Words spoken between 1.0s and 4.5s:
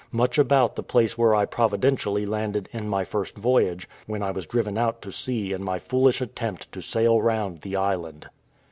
where I providentially landed in my first voyage, when I was